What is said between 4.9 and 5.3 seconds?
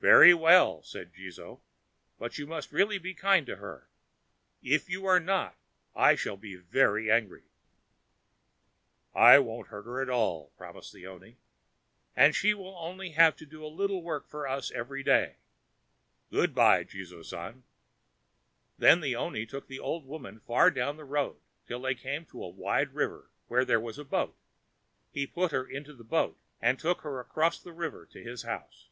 you are